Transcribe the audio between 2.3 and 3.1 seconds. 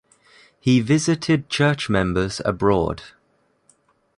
abroad.